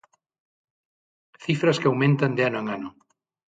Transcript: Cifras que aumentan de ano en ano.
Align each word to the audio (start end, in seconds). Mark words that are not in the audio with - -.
Cifras 1.45 1.79
que 1.79 1.87
aumentan 1.89 2.31
de 2.37 2.43
ano 2.49 2.59
en 2.63 2.67
ano. 2.77 2.89